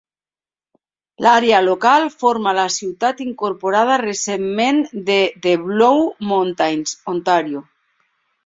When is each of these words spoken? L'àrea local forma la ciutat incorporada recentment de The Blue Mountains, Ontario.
L'àrea 1.25 1.59
local 1.65 2.05
forma 2.23 2.53
la 2.59 2.63
ciutat 2.77 3.21
incorporada 3.27 3.99
recentment 4.05 4.83
de 5.11 5.21
The 5.45 5.55
Blue 5.67 6.03
Mountains, 6.33 6.97
Ontario. 7.15 7.67